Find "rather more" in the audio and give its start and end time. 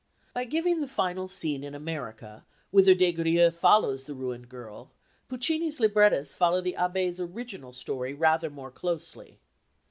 8.15-8.71